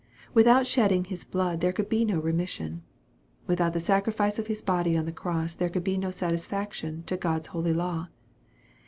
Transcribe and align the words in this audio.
Without 0.33 0.65
shed 0.65 0.87
ding 0.87 1.03
His 1.03 1.23
blood 1.23 1.61
there 1.61 1.71
could 1.71 1.87
be 1.87 2.05
no 2.05 2.19
remission. 2.19 2.81
Without 3.45 3.73
the 3.73 3.79
sacrifice 3.79 4.39
of 4.39 4.47
His 4.47 4.63
body 4.63 4.97
on 4.97 5.05
the 5.05 5.11
cross, 5.11 5.53
there 5.53 5.69
could 5.69 5.83
be 5.83 5.95
no 5.95 6.09
satisfaction 6.09 7.03
to 7.05 7.15
God's 7.15 7.49
holy 7.49 7.71
law. 7.71 8.07